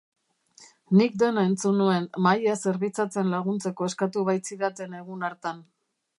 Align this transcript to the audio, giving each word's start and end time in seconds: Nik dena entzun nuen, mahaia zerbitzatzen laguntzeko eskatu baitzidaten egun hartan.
Nik 1.01 1.19
dena 1.23 1.43
entzun 1.49 1.77
nuen, 1.81 2.07
mahaia 2.27 2.57
zerbitzatzen 2.65 3.31
laguntzeko 3.35 3.91
eskatu 3.93 4.27
baitzidaten 4.33 4.99
egun 5.03 5.31
hartan. 5.31 5.63